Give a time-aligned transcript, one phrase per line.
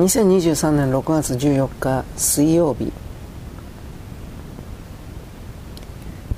[0.00, 2.90] 2023年6月14日水曜日。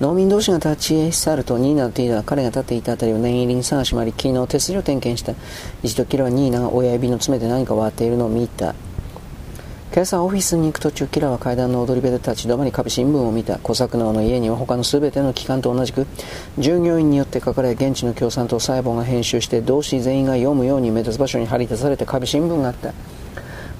[0.01, 5.41] 農民同士が立ち去るとニーナとティーナは彼が立っていた辺りを念入りに探し回り昨日手すりを点検した。
[5.85, 8.75] 一度キラはニーナが親指の爪で何か割っているのを見た。
[9.93, 13.59] 今朝オフィスに行く途中キラは階段の踊り場で立ち止まり壁新聞を見た。
[13.61, 16.09] 小作能の家には他の全ての機関と同じく
[16.59, 22.93] 従業員によって書かれ現地の共産党細胞が編集して同志全員が読むように目立つ場所に貼り出された壁新聞があった。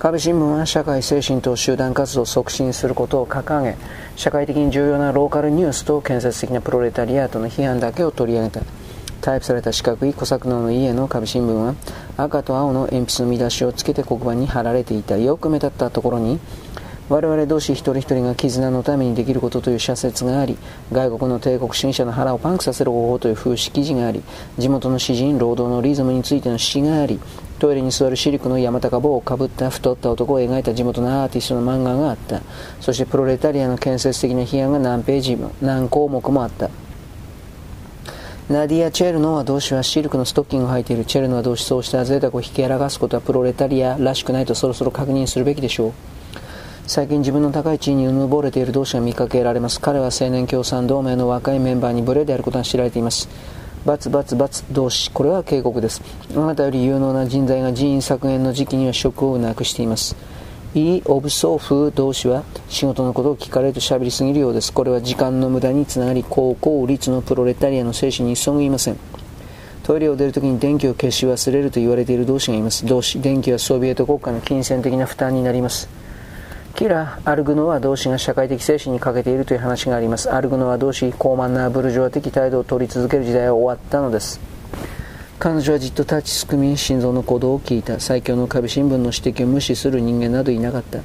[0.03, 3.77] 壁新聞は社会精神と集団活動を促進することを掲げ
[4.17, 8.63] 社会的に重要なローカルニュースと建設的なプロレタリアートの批判だけを取り上げた。
[9.21, 11.77] タイプされた四角い小作能の家の壁新聞は
[12.17, 15.17] 赤と青の鉛筆の見出しをつけて黒板に貼られていた。
[15.19, 16.41] よく目立ったところに
[17.09, 20.57] 我々同士一人一人が絆のためにできることという社説があり
[20.91, 24.23] 外国の帝国主義者の腹をパンクさせる方法という風刺記事があり
[24.59, 27.21] 地元の詩人労働のリズムについての詩があり
[27.63, 32.43] トイレに座るシルクの山高帽をかぶった太った男を描いた地元のアーティストの漫画があった。
[32.81, 36.71] そしてプロレタリアの建設的な批判が何ページも何項目もあった。
[38.51, 41.05] ナディア・チェルノは同志はシルクのストッキングを履いている。
[41.05, 45.93] チェルノは同志そうした贅沢を引き荒らすことはプロレタリアらしくないとそろそろ確認するべきでしょう。
[46.89, 49.81] 最近自分の高い地位にうぬぼれている同志が見かけられます。
[49.81, 53.29] 彼は青年共産同盟の若いメンバーに無礼であることが知られています。
[53.85, 56.03] バツバツバツ同志これは警告です
[56.37, 60.17] あなたより有能な人材が人員削減の時期には職をなくしています
[60.75, 64.73] イ・オブ・ソーフ同士は仕事のことを聞かれると喋りすぎるようです。
[64.73, 68.97] これは時間の無駄につながり、高効率のプロレタリアの精神に急ぎません。
[69.83, 72.87] トイレを出るときに電気を消し忘れると言われている同士がいます。
[72.87, 75.91] 同士、電気はソビエト国家の金銭的な負担になります。
[76.83, 80.29] キラ・アルグノは同士が社会的精神に欠けているという話があります。
[80.33, 84.41] アルグノは同士、高慢なブルジョア的態度を取り続ける時代は終わったのです。
[85.39, 90.99] 彼女はじっと立ちすくみ心臓の鼓動を聞いた最強の壁新聞の指摘を無視する人間などいなかった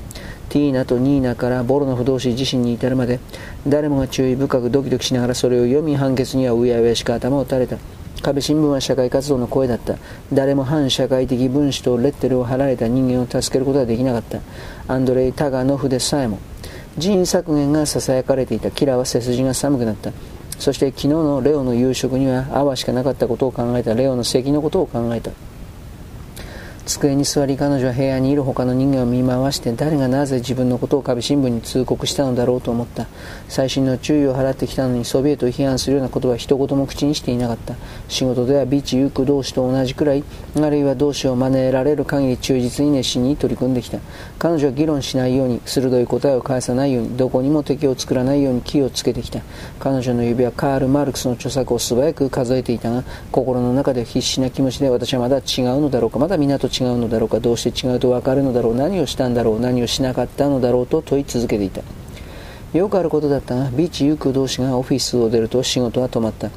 [0.50, 3.20] ティーナとニーナからボロノフ同士自身に至るまで
[3.68, 7.78] 誰もが注意深くドキドキしながらそれを読み判決にはうやうやしか頭を垂れた
[8.22, 9.96] 壁新聞は社会活動の声だった。
[10.34, 14.40] 誰も反社会的分子とレッテルを貼られた人間を助けることはできなかった。
[14.88, 16.40] アンドレイ・タガノフでさえも。
[16.98, 18.72] 人員削減がささやかれていた。
[18.72, 20.12] キラーは背筋が寒くなった。
[20.58, 23.94] そして昨日のレオの夕食には泡しかなかったことを考えた。
[23.94, 25.32] レオの席のことを考えた。
[26.88, 33.08] 机に座り彼女は部屋にいる他の人間を見回して誰がなぜ自分のことを壁新聞に通告したのだろうと思った。
[33.50, 37.76] 最新の注意を払ってきたのにソビエトを批判するようなことは一言も口にしていなかった。
[38.08, 40.24] 仕事ではビーチユク同士と同じくらい
[40.56, 44.00] あるいは同士を真似られる限り忠実に熱心に取り組んできた。
[44.40, 49.42] 彼女は議論しないように鋭い答えを返さないようにどこにも敵を作らないように気をつけてきた。
[49.80, 55.44] 彼女の指はカール・マルクスの著作を素早く数えていたが心の中で必死な気持ちで私はまだ違う
[55.82, 61.82] のだろうかまだ港違うのだろうかどうして違うと分かるのだろう何をしたんだろう何をしなかったのだろうと問い続けていた。
[62.74, 66.50] よくあることだったがビーチ行く同士がオフィスを出ると仕事は止まった。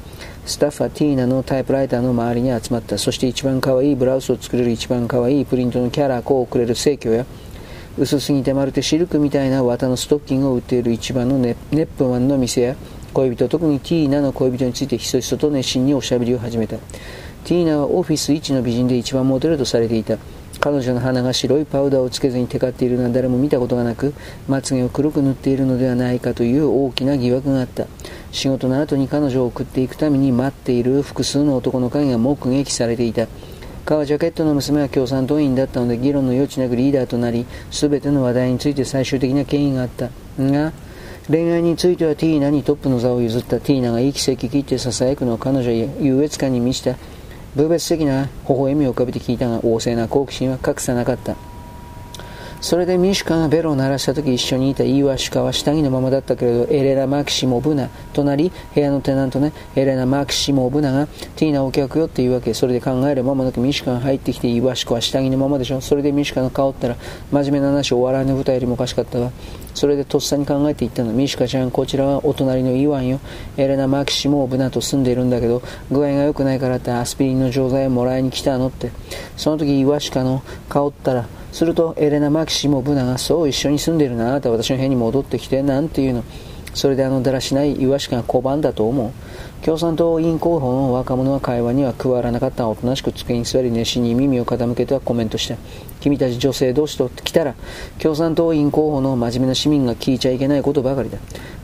[0.45, 2.97] スタッフはティーナのタイプライターの周りに集まった。
[2.97, 7.25] そして一番可愛いいブラウスを作れる一番可愛いいプリントのキャラコをくれる生協や
[7.97, 12.75] 薄すぎてまるでシルクみたいな綿のストッキングを売っている一番のネップマンの店や
[13.13, 16.77] 恋人特にティーナの恋人についてひそひそと熱心におしゃべりを始めた。
[17.45, 20.17] ティーナはオフィス一の美人で一番モテるとされていた。
[20.59, 24.13] 彼女の鼻が白いパウダーをつけずにテカっているのは誰も見たことがなく
[24.47, 27.87] まつげを黒く塗っているのではないかという大きな疑惑があった。
[28.31, 33.27] 仕事の後に彼女を送っていくために待っている複数の男の影が目撃されていた。
[33.85, 40.09] 革ジャケットの娘は共産党員だったので議論の余地なくリーダーとなり全ての話題について最終的な権威があった。
[40.37, 40.73] が
[41.27, 43.59] 恋愛についてはティーナにトップの座を譲った。
[43.59, 46.95] ティーナがいい奇跡切って囁くのを彼女は優越感に満ちた。
[47.55, 51.35] 分別的な微笑みを浮かべて聞いたが旺盛な好奇心は隠さなかった。
[52.61, 65.81] それで民主化がベロを鳴らした時一緒にいたイワシカは下着のままだったけれどエレナ・マキシモブナ隣部屋のテナントねエレナ・マキシモブナがティーナお客よっていうわけそれで考えれば間もなく民主化が入ってきてイワシカは下着のままでしょ。
[65.81, 66.97] それで民主化が香ったら
[67.31, 69.31] 真面目な話お笑いの舞台よりもおかしかったわ。
[69.73, 73.19] それでとっさに考えていったのミシカちゃんこちらはお隣のイワンよ。
[73.57, 78.91] エレナ・マキシモブナと住んでいるんだけど具合が良くないからってアスピリンの錠剤をもらいに来たのって。
[79.35, 86.23] その時イワシカの香ったらするとエレナ・マキシモブナがそう一緒に住んでいるなあなた私の部屋に戻ってきてなんていうの。
[86.73, 89.11] それであのだらしないイワシが拒んだと思う。
[89.65, 95.55] 共産党委員候補の若者は会話には加わらなかったおとなしく机に座り熱心に耳を傾けてはコメントした。
[95.99, 97.55] 君たち女性同士と来たら
[97.99, 101.17] 共産党委員候補の真面目な市民が聞いちゃいけないことばかりだ。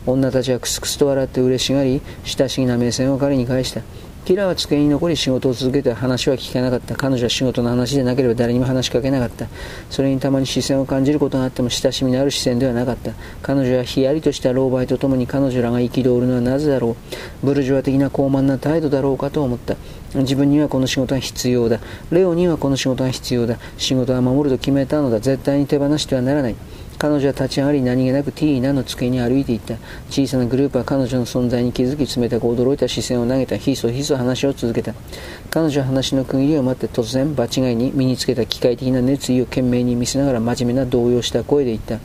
[0.06, 3.80] 女たちはクスクスと笑って嬉しがり親しげな目線を彼に返した。
[4.28, 6.94] キラは机に残り仕事を続けて話は聞かなかった。
[6.94, 9.46] 彼女は仕事の話でなければ誰にも話しかけなかった。
[9.88, 13.12] それにたまに視線を感じることがあっても親しみのある視線ではなかった。
[13.40, 16.94] 彼女はヒヤリとした老媒とともに彼女らが憤るのはなぜだろ
[17.42, 17.46] う。
[17.46, 19.76] ブルジョア的な高慢な態度だろうかと思った。
[20.14, 21.80] 自分にはこの仕事が必要だ。
[22.10, 23.56] レオにはこの仕事が必要だ。
[23.78, 25.20] 仕事は守ると決めたのだ。
[25.20, 26.56] 絶対に手放してはならない。
[26.98, 29.76] 彼女は立ち上がり何気なくティーナの机に歩いていった。
[30.10, 33.56] 小さなグループは彼女の存在に気づき冷たく驚いた視線を投げた。
[33.56, 34.94] ひそひそ話を続けた。
[35.48, 42.00] 彼女は話の区切りを待って突然場違いに身につけた機械的な熱意を懸命に見せながら真面目な動揺した声で言った。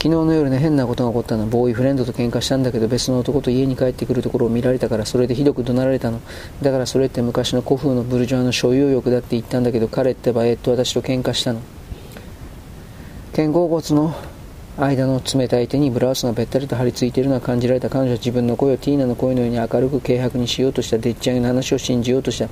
[0.00, 1.46] 昨日の夜ね、変なことが起こったの。
[1.46, 6.20] ボーイフレンドと喧嘩したんだけど、別の男と家に帰ってくるところを見られたから、それでひどく怒鳴られたの。
[6.62, 11.62] だからそれって昔の古風のブルジョアの所有欲だって言ったんだけど、彼ってばえっと私と喧嘩したの。
[13.38, 14.16] 肩甲骨の
[14.78, 22.48] 間の冷たい手にブラウスがべったりと張り付いているのは感じられた彼女は自分の声をティーナの声のように明るく軽薄にしようとしたでっち上げの話を信じようとした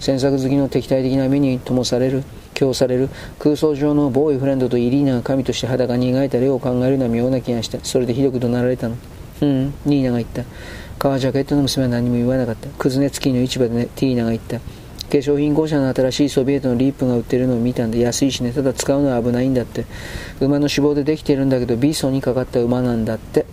[0.00, 8.96] 詮索好きの敵対的な目に灯される供される空想上のボーイフレンドとイリーナが神として裸に描いた例を考えるのは妙な気がしたそれでひどく怒鳴られたの
[9.42, 10.44] うんニーナが言った
[10.98, 14.58] 革ジャケットの娘は何も言わなかったクズネツキーの市場でねティーナが言った
[15.10, 19.84] 化粧品5社の新しいソビエトのリープが売ってるのを見たんで安いしねただ使うのは危ないんだって。
[20.40, 23.44] 馬の脂肪でできてるんだけどビーソンにかかった馬なんだって。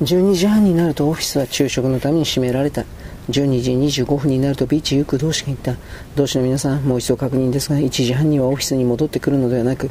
[0.00, 2.84] 12時半になるとオフィスは昼食のために閉められた。
[3.30, 5.76] 12時25分になるとビーチ行く同士が言った。
[6.16, 9.90] 同士の皆さん、もう一度確認ですが、1時半にはオフィスに戻ってくるのではなく、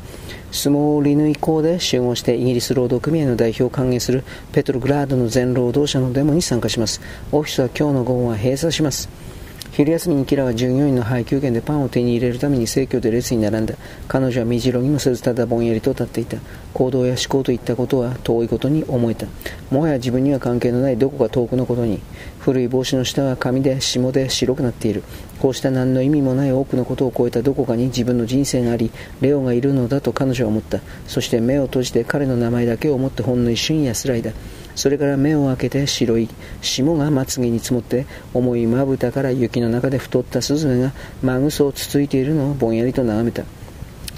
[0.51, 6.99] 相撲リヌイ港で集合してイギリス労働組合の代表を歓迎するペトログラードの全労働者のデモに参加します。
[7.31, 9.30] オフィスは今日の午後は閉鎖します。
[9.71, 13.75] 昼休みにキラは従業員の配給券でパンを手に入れるために生協で列に並んだ。
[14.09, 16.37] 彼女は身白にもせずただぼんやりと立っていた。
[16.73, 19.27] 行動や思考といったことは遠いことに思えた。
[19.69, 22.01] もはや自分には関係のないどこか遠くのことに。
[22.39, 25.03] 古い帽子の下は紙で霜で白くなっている。
[25.39, 28.91] こうした何の意味もない多くのことを超えたどこかに自分の人生があり、
[29.21, 30.81] レオがいるのだと彼女は思った。
[31.07, 34.31] そして目を閉じて彼の名前だけを思ってほんの一瞬安らいだ。
[34.75, 36.29] それから目を開けて白い
[36.61, 43.43] 霜がまつげに積もって重いまぶたから雪の中で太ったスズメがマグソをつついているのをぼんやりと眺めた。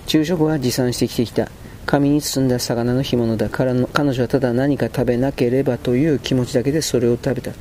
[0.06, 1.50] 昼食は持参してきてきた。
[1.86, 3.50] 紙に包んだ魚の干物だ。
[3.50, 7.52] 彼の彼女はただ何か食べなければという気持ちだけでそれを食べた。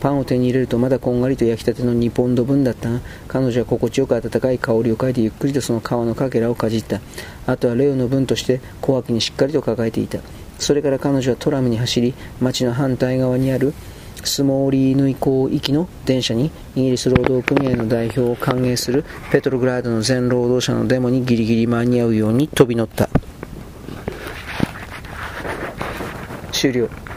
[0.00, 7.00] パンを手に入れるとまだこんがりと焼きたての2ポンド分だったが彼女は心地よく温かい香りを嗅いでゆっくりとその皮のかけらをかじった。
[7.46, 10.18] あとはレオの分として小脇にしっかりと抱えていた。
[10.58, 13.72] それから彼女はトラムに走り町の反対側にある
[14.24, 23.08] スモーリーヌイ港行きの電車にイギリス労働組合の代表を歓迎するペトログラードの全労働者のデモにギリギリ間に合うように飛び乗った。
[26.52, 27.07] 終了。